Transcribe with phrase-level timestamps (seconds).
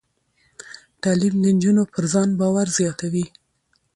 [1.01, 3.25] تعلیم د نجونو پر ځان باور زیاتوي.